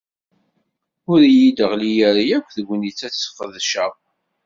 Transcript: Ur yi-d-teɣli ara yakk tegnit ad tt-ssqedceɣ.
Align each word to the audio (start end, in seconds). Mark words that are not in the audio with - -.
Ur 1.11 1.21
yi-d-teɣli 1.33 1.91
ara 2.09 2.23
yakk 2.29 2.47
tegnit 2.55 2.99
ad 3.07 3.11
tt-ssqedceɣ. 3.13 3.91